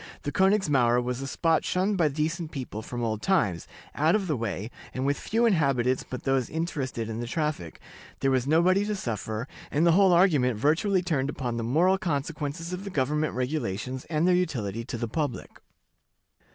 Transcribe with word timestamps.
The 0.23 0.31
Königsmauer 0.31 1.03
was 1.03 1.21
a 1.21 1.27
spot 1.27 1.63
shunned 1.63 1.95
by 1.95 2.07
decent 2.07 2.49
people 2.49 2.81
from 2.81 3.03
old 3.03 3.21
times, 3.21 3.67
out 3.93 4.15
of 4.15 4.25
the 4.25 4.35
way, 4.35 4.71
and 4.95 5.05
with 5.05 5.15
few 5.15 5.45
inhabitants 5.45 6.01
but 6.03 6.23
those 6.23 6.49
interested 6.49 7.07
in 7.07 7.19
the 7.19 7.27
traffic, 7.27 7.79
there 8.19 8.31
was 8.31 8.47
nobody 8.47 8.83
to 8.85 8.95
suffer, 8.95 9.47
and 9.69 9.85
the 9.85 9.91
whole 9.91 10.11
argument 10.11 10.57
virtually 10.57 11.03
turned 11.03 11.29
upon 11.29 11.57
the 11.57 11.63
moral 11.63 11.99
consequences 11.99 12.73
of 12.73 12.83
the 12.83 12.89
government 12.89 13.35
regulations 13.35 14.05
and 14.05 14.27
their 14.27 14.33
utility 14.33 14.83
to 14.85 14.97
the 14.97 15.07
public. 15.07 15.61